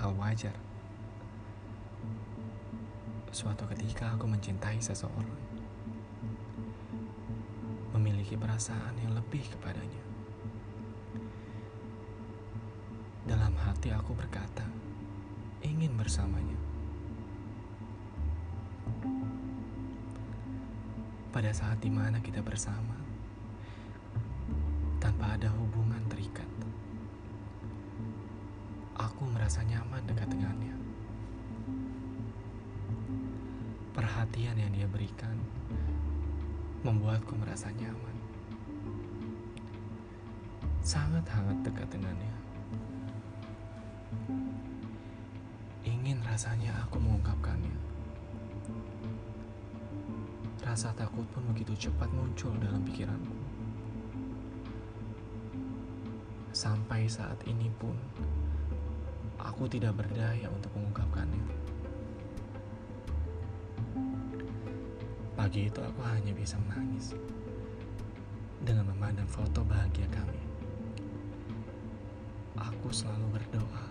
[0.00, 0.52] hal wajar.
[3.32, 5.40] Suatu ketika aku mencintai seseorang,
[7.96, 10.04] memiliki perasaan yang lebih kepadanya.
[13.24, 14.66] Dalam hati aku berkata,
[15.64, 16.60] ingin bersamanya.
[21.32, 22.98] Pada saat di mana kita bersama,
[25.00, 26.19] tanpa ada hubungan terikat,
[29.20, 30.72] aku merasa nyaman dekat dengannya.
[33.92, 35.36] Perhatian yang dia berikan
[36.80, 38.16] membuatku merasa nyaman.
[40.80, 42.32] Sangat hangat dekat dengannya.
[45.84, 47.76] Ingin rasanya aku mengungkapkannya.
[50.64, 53.36] Rasa takut pun begitu cepat muncul dalam pikiranku.
[56.56, 57.92] Sampai saat ini pun,
[59.60, 61.44] aku tidak berdaya untuk mengungkapkannya.
[65.36, 67.12] Pagi itu aku hanya bisa menangis
[68.64, 70.40] dengan memandang foto bahagia kami.
[72.56, 73.84] Aku selalu berdoa